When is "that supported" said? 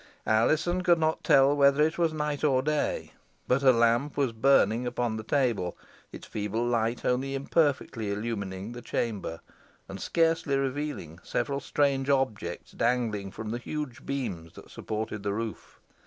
14.53-15.21